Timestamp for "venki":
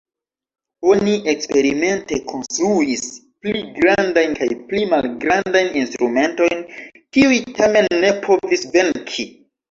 8.77-9.27